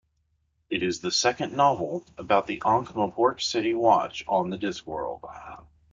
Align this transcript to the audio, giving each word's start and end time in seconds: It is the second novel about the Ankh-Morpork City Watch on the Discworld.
It 0.71 0.81
is 0.81 1.01
the 1.01 1.11
second 1.11 1.53
novel 1.53 2.07
about 2.17 2.47
the 2.47 2.59
Ankh-Morpork 2.65 3.39
City 3.39 3.75
Watch 3.75 4.25
on 4.27 4.49
the 4.49 4.57
Discworld. 4.57 5.19